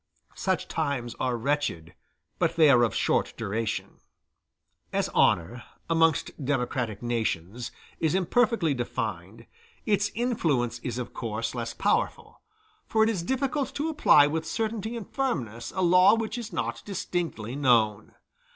Such 0.33 0.67
times 0.67 1.15
are 1.19 1.37
wretched, 1.37 1.93
but 2.39 2.55
they 2.55 2.71
are 2.71 2.81
of 2.81 2.95
short 2.95 3.35
duration. 3.37 3.99
As 4.91 5.09
honor, 5.09 5.63
amongst 5.91 6.43
democratic 6.43 7.03
nations, 7.03 7.71
is 7.99 8.15
imperfectly 8.15 8.73
defined, 8.73 9.45
its 9.85 10.09
influence 10.15 10.79
is 10.79 10.97
of 10.97 11.13
course 11.13 11.53
less 11.53 11.75
powerful; 11.75 12.41
for 12.87 13.03
it 13.03 13.11
is 13.11 13.21
difficult 13.21 13.75
to 13.75 13.89
apply 13.89 14.25
with 14.25 14.43
certainty 14.47 14.97
and 14.97 15.07
firmness 15.07 15.69
a 15.75 15.83
law 15.83 16.15
which 16.15 16.35
is 16.35 16.51
not 16.51 16.81
distinctly 16.83 17.55
known. 17.55 18.15